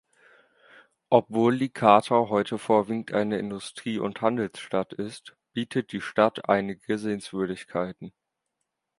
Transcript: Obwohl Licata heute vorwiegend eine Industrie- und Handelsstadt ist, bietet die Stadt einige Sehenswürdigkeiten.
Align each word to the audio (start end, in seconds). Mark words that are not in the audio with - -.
Obwohl 1.11 1.53
Licata 1.53 2.27
heute 2.29 2.57
vorwiegend 2.57 3.13
eine 3.13 3.37
Industrie- 3.37 3.99
und 3.99 4.19
Handelsstadt 4.21 4.93
ist, 4.93 5.37
bietet 5.53 5.91
die 5.91 6.01
Stadt 6.01 6.49
einige 6.49 6.97
Sehenswürdigkeiten. 6.97 8.11